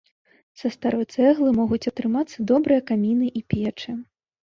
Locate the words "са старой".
0.61-1.05